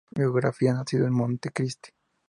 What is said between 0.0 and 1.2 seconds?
Biografía, nacido en